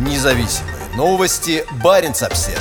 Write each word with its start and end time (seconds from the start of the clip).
Независимые 0.00 0.76
новости. 0.96 1.62
Барин 1.84 2.12
обсерва 2.12 2.58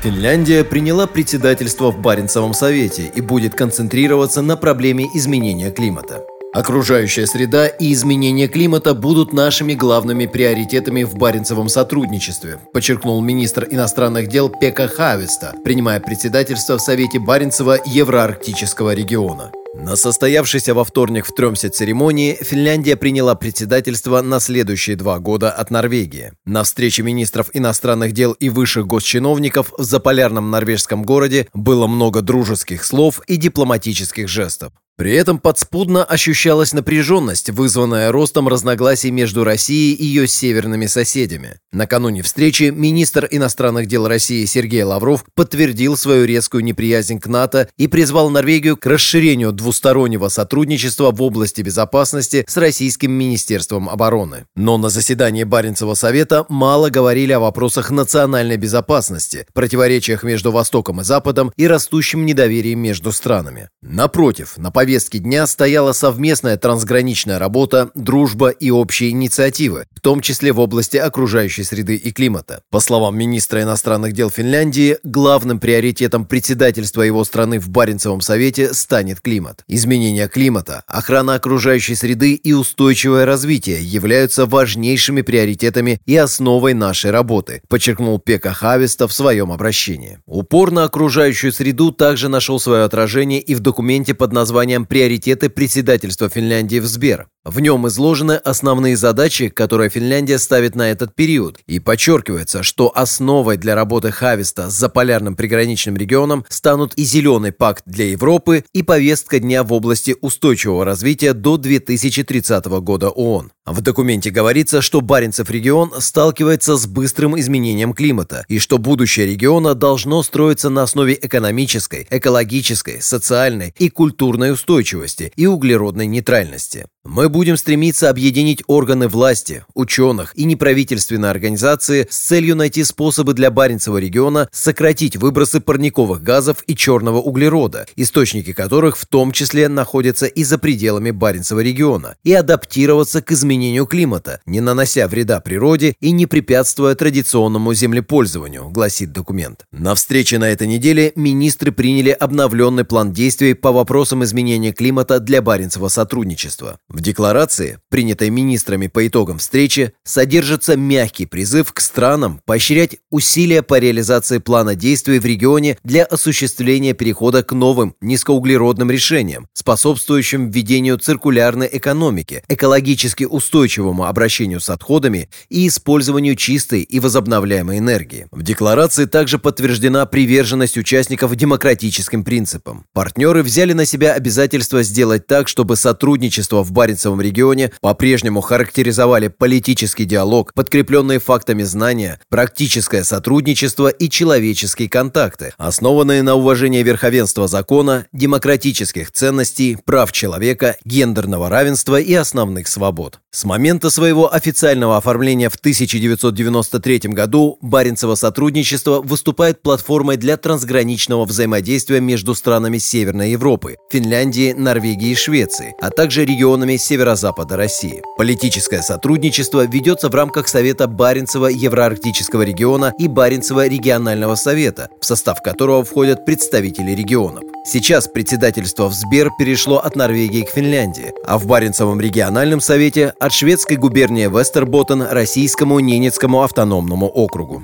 Финляндия 0.00 0.62
приняла 0.62 1.08
председательство 1.08 1.90
в 1.90 1.98
Баренцевом 1.98 2.54
совете 2.54 3.10
и 3.12 3.20
будет 3.20 3.56
концентрироваться 3.56 4.42
на 4.42 4.56
проблеме 4.56 5.06
изменения 5.12 5.72
климата. 5.72 6.22
Окружающая 6.54 7.26
среда 7.26 7.66
и 7.66 7.92
изменение 7.92 8.46
климата 8.46 8.94
будут 8.94 9.32
нашими 9.32 9.74
главными 9.74 10.26
приоритетами 10.26 11.02
в 11.02 11.16
Баренцевом 11.16 11.68
сотрудничестве, 11.68 12.60
подчеркнул 12.72 13.20
министр 13.22 13.66
иностранных 13.68 14.28
дел 14.28 14.48
Пека 14.48 14.86
Хависта, 14.86 15.52
принимая 15.64 15.98
председательство 15.98 16.78
в 16.78 16.80
Совете 16.80 17.18
Баренцева 17.18 17.76
Евроарктического 17.84 18.94
региона. 18.94 19.50
На 19.74 19.96
состоявшейся 19.96 20.72
во 20.72 20.82
вторник 20.82 21.26
в 21.26 21.34
Тремсе 21.34 21.68
церемонии 21.68 22.38
Финляндия 22.40 22.96
приняла 22.96 23.34
председательство 23.34 24.22
на 24.22 24.40
следующие 24.40 24.96
два 24.96 25.18
года 25.18 25.50
от 25.50 25.70
Норвегии. 25.70 26.32
На 26.46 26.64
встрече 26.64 27.02
министров 27.02 27.50
иностранных 27.52 28.12
дел 28.12 28.32
и 28.32 28.48
высших 28.48 28.86
госчиновников 28.86 29.72
в 29.76 29.82
заполярном 29.82 30.50
норвежском 30.50 31.02
городе 31.02 31.48
было 31.52 31.86
много 31.86 32.22
дружеских 32.22 32.82
слов 32.82 33.20
и 33.26 33.36
дипломатических 33.36 34.26
жестов. 34.26 34.72
При 34.98 35.12
этом 35.12 35.38
подспудно 35.38 36.02
ощущалась 36.02 36.72
напряженность, 36.72 37.50
вызванная 37.50 38.10
ростом 38.10 38.48
разногласий 38.48 39.12
между 39.12 39.44
Россией 39.44 39.94
и 39.94 40.04
ее 40.04 40.26
северными 40.26 40.86
соседями. 40.86 41.60
Накануне 41.70 42.22
встречи 42.22 42.72
министр 42.74 43.28
иностранных 43.30 43.86
дел 43.86 44.08
России 44.08 44.44
Сергей 44.44 44.82
Лавров 44.82 45.24
подтвердил 45.36 45.96
свою 45.96 46.24
резкую 46.24 46.64
неприязнь 46.64 47.20
к 47.20 47.28
НАТО 47.28 47.68
и 47.76 47.86
призвал 47.86 48.28
Норвегию 48.30 48.76
к 48.76 48.86
расширению 48.86 49.52
двустороннего 49.58 50.28
сотрудничества 50.28 51.10
в 51.10 51.20
области 51.20 51.60
безопасности 51.60 52.44
с 52.48 52.56
Российским 52.56 53.12
Министерством 53.12 53.90
обороны. 53.90 54.46
Но 54.56 54.78
на 54.78 54.88
заседании 54.88 55.44
Баренцева 55.44 55.94
совета 55.94 56.46
мало 56.48 56.88
говорили 56.88 57.32
о 57.32 57.40
вопросах 57.40 57.90
национальной 57.90 58.56
безопасности, 58.56 59.46
противоречиях 59.52 60.22
между 60.22 60.52
Востоком 60.52 61.00
и 61.00 61.04
Западом 61.04 61.52
и 61.56 61.66
растущем 61.66 62.24
недоверии 62.24 62.74
между 62.74 63.12
странами. 63.12 63.68
Напротив, 63.82 64.54
на 64.56 64.70
повестке 64.70 65.18
дня 65.18 65.46
стояла 65.46 65.92
совместная 65.92 66.56
трансграничная 66.56 67.38
работа, 67.38 67.90
дружба 67.94 68.48
и 68.48 68.70
общие 68.70 69.10
инициативы, 69.10 69.86
в 69.94 70.00
том 70.00 70.20
числе 70.20 70.52
в 70.52 70.60
области 70.60 70.96
окружающей 70.96 71.64
среды 71.64 71.96
и 71.96 72.12
климата. 72.12 72.62
По 72.70 72.80
словам 72.80 73.18
министра 73.18 73.62
иностранных 73.62 74.12
дел 74.12 74.30
Финляндии, 74.30 74.98
главным 75.02 75.58
приоритетом 75.58 76.24
председательства 76.24 77.02
его 77.02 77.24
страны 77.24 77.58
в 77.58 77.68
Баренцевом 77.68 78.20
совете 78.20 78.72
станет 78.72 79.20
климат. 79.20 79.47
Изменение 79.66 80.28
климата, 80.28 80.82
охрана 80.86 81.34
окружающей 81.34 81.94
среды 81.94 82.34
и 82.34 82.52
устойчивое 82.52 83.24
развитие 83.24 83.82
являются 83.82 84.46
важнейшими 84.46 85.22
приоритетами 85.22 86.00
и 86.06 86.16
основой 86.16 86.74
нашей 86.74 87.10
работы, 87.10 87.62
подчеркнул 87.68 88.18
Пека 88.18 88.52
Хависта 88.52 89.08
в 89.08 89.12
своем 89.12 89.52
обращении. 89.52 90.18
Упор 90.26 90.70
на 90.70 90.84
окружающую 90.84 91.52
среду 91.52 91.92
также 91.92 92.28
нашел 92.28 92.60
свое 92.60 92.84
отражение 92.84 93.40
и 93.40 93.54
в 93.54 93.60
документе 93.60 94.14
под 94.14 94.32
названием 94.32 94.86
«Приоритеты 94.86 95.48
председательства 95.48 96.28
Финляндии 96.28 96.78
в 96.78 96.86
Сбер». 96.86 97.28
В 97.48 97.60
нем 97.60 97.88
изложены 97.88 98.32
основные 98.32 98.94
задачи, 98.94 99.48
которые 99.48 99.88
Финляндия 99.88 100.38
ставит 100.38 100.74
на 100.74 100.90
этот 100.90 101.14
период, 101.14 101.58
и 101.66 101.78
подчеркивается, 101.78 102.62
что 102.62 102.92
основой 102.94 103.56
для 103.56 103.74
работы 103.74 104.10
Хависта 104.10 104.68
с 104.68 104.74
заполярным 104.74 105.34
приграничным 105.34 105.96
регионом 105.96 106.44
станут 106.50 106.92
и 106.96 107.04
Зеленый 107.04 107.52
пакт 107.52 107.84
для 107.86 108.10
Европы, 108.10 108.64
и 108.74 108.82
повестка 108.82 109.38
дня 109.38 109.62
в 109.62 109.72
области 109.72 110.14
устойчивого 110.20 110.84
развития 110.84 111.32
до 111.32 111.56
2030 111.56 112.66
года 112.66 113.08
ООН. 113.08 113.50
В 113.64 113.80
документе 113.80 114.28
говорится, 114.28 114.82
что 114.82 115.00
Баренцев 115.00 115.50
регион 115.50 115.92
сталкивается 116.00 116.76
с 116.76 116.86
быстрым 116.86 117.38
изменением 117.40 117.94
климата, 117.94 118.44
и 118.48 118.58
что 118.58 118.76
будущее 118.76 119.26
региона 119.26 119.74
должно 119.74 120.22
строиться 120.22 120.68
на 120.68 120.82
основе 120.82 121.18
экономической, 121.20 122.06
экологической, 122.10 123.00
социальной 123.00 123.74
и 123.78 123.88
культурной 123.88 124.52
устойчивости 124.52 125.32
и 125.34 125.46
углеродной 125.46 126.06
нейтральности. 126.06 126.86
Мы 127.10 127.30
будем 127.30 127.56
стремиться 127.56 128.10
объединить 128.10 128.62
органы 128.66 129.08
власти, 129.08 129.64
ученых 129.72 130.36
и 130.36 130.44
неправительственные 130.44 131.30
организации 131.30 132.06
с 132.10 132.18
целью 132.18 132.54
найти 132.54 132.84
способы 132.84 133.32
для 133.32 133.50
Баренцева 133.50 133.96
региона 133.96 134.46
сократить 134.52 135.16
выбросы 135.16 135.60
парниковых 135.60 136.22
газов 136.22 136.62
и 136.66 136.76
черного 136.76 137.16
углерода, 137.16 137.86
источники 137.96 138.52
которых 138.52 138.98
в 138.98 139.06
том 139.06 139.32
числе 139.32 139.70
находятся 139.70 140.26
и 140.26 140.44
за 140.44 140.58
пределами 140.58 141.10
Баренцева 141.10 141.60
региона, 141.60 142.16
и 142.24 142.34
адаптироваться 142.34 143.22
к 143.22 143.32
изменению 143.32 143.86
климата, 143.86 144.42
не 144.44 144.60
нанося 144.60 145.08
вреда 145.08 145.40
природе 145.40 145.94
и 146.00 146.10
не 146.10 146.26
препятствуя 146.26 146.94
традиционному 146.94 147.72
землепользованию, 147.72 148.68
гласит 148.68 149.12
документ. 149.12 149.64
На 149.72 149.94
встрече 149.94 150.38
на 150.38 150.50
этой 150.50 150.66
неделе 150.66 151.12
министры 151.16 151.72
приняли 151.72 152.10
обновленный 152.10 152.84
план 152.84 153.14
действий 153.14 153.54
по 153.54 153.72
вопросам 153.72 154.24
изменения 154.24 154.72
климата 154.72 155.20
для 155.20 155.40
Баренцева 155.40 155.88
сотрудничества. 155.88 156.78
В 156.98 157.00
декларации, 157.00 157.78
принятой 157.90 158.28
министрами 158.28 158.88
по 158.88 159.06
итогам 159.06 159.38
встречи, 159.38 159.92
содержится 160.02 160.76
мягкий 160.76 161.26
призыв 161.26 161.72
к 161.72 161.78
странам 161.78 162.40
поощрять 162.44 162.96
усилия 163.08 163.62
по 163.62 163.78
реализации 163.78 164.38
плана 164.38 164.74
действий 164.74 165.20
в 165.20 165.24
регионе 165.24 165.78
для 165.84 166.02
осуществления 166.02 166.94
перехода 166.94 167.44
к 167.44 167.52
новым 167.52 167.94
низкоуглеродным 168.00 168.90
решениям, 168.90 169.46
способствующим 169.52 170.50
введению 170.50 170.98
циркулярной 170.98 171.68
экономики, 171.70 172.42
экологически 172.48 173.22
устойчивому 173.22 174.06
обращению 174.06 174.58
с 174.58 174.68
отходами 174.68 175.30
и 175.48 175.68
использованию 175.68 176.34
чистой 176.34 176.80
и 176.80 176.98
возобновляемой 176.98 177.78
энергии. 177.78 178.26
В 178.32 178.42
декларации 178.42 179.04
также 179.04 179.38
подтверждена 179.38 180.04
приверженность 180.06 180.76
участников 180.76 181.36
демократическим 181.36 182.24
принципам. 182.24 182.86
Партнеры 182.92 183.44
взяли 183.44 183.72
на 183.72 183.86
себя 183.86 184.14
обязательство 184.14 184.82
сделать 184.82 185.28
так, 185.28 185.46
чтобы 185.46 185.76
сотрудничество 185.76 186.64
в 186.64 186.72
Баре 186.72 186.87
Баренцевом 186.88 187.20
регионе 187.20 187.70
по-прежнему 187.82 188.40
характеризовали 188.40 189.28
политический 189.28 190.06
диалог, 190.06 190.54
подкрепленные 190.54 191.18
фактами 191.18 191.62
знания, 191.62 192.18
практическое 192.30 193.04
сотрудничество 193.04 193.88
и 193.88 194.08
человеческие 194.08 194.88
контакты, 194.88 195.52
основанные 195.58 196.22
на 196.22 196.34
уважении 196.34 196.82
верховенства 196.82 197.46
закона, 197.46 198.06
демократических 198.12 199.12
ценностей, 199.12 199.76
прав 199.84 200.12
человека, 200.12 200.76
гендерного 200.86 201.50
равенства 201.50 202.00
и 202.00 202.14
основных 202.14 202.68
свобод. 202.68 203.20
С 203.30 203.44
момента 203.44 203.90
своего 203.90 204.32
официального 204.32 204.96
оформления 204.96 205.50
в 205.50 205.56
1993 205.56 207.00
году 207.12 207.58
Баренцево 207.60 208.14
сотрудничество 208.14 209.02
выступает 209.02 209.60
платформой 209.60 210.16
для 210.16 210.38
трансграничного 210.38 211.26
взаимодействия 211.26 212.00
между 212.00 212.34
странами 212.34 212.78
Северной 212.78 213.32
Европы, 213.32 213.76
Финляндии, 213.90 214.54
Норвегии 214.54 215.10
и 215.10 215.14
Швеции, 215.14 215.74
а 215.80 215.90
также 215.90 216.24
регионами 216.24 216.67
северо-запада 216.76 217.56
России. 217.56 218.02
Политическое 218.18 218.82
сотрудничество 218.82 219.64
ведется 219.64 220.08
в 220.08 220.14
рамках 220.14 220.48
Совета 220.48 220.86
Баренцева 220.86 221.46
Евроарктического 221.46 222.42
региона 222.42 222.92
и 222.98 223.08
Баренцева 223.08 223.66
регионального 223.66 224.34
совета, 224.34 224.88
в 225.00 225.06
состав 225.06 225.40
которого 225.40 225.84
входят 225.84 226.26
представители 226.26 226.90
регионов. 226.92 227.44
Сейчас 227.64 228.08
председательство 228.08 228.88
в 228.88 228.94
Сбер 228.94 229.30
перешло 229.38 229.78
от 229.78 229.94
Норвегии 229.94 230.42
к 230.42 230.50
Финляндии, 230.50 231.12
а 231.24 231.38
в 231.38 231.46
Баренцевом 231.46 232.00
региональном 232.00 232.60
совете 232.60 233.14
от 233.20 233.32
шведской 233.32 233.76
губернии 233.76 234.26
Вестерботтен 234.26 235.02
российскому 235.02 235.78
Ненецкому 235.78 236.42
автономному 236.42 237.06
округу. 237.06 237.62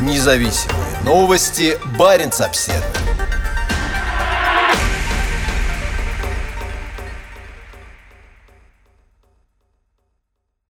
Независимые 0.00 0.84
новости 1.04 1.78
Баренц-Обседный. 1.98 3.03